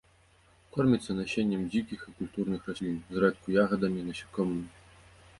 [0.75, 4.65] Корміцца насеннем дзікіх і культурных раслін, зрэдку ягадамі і насякомымі.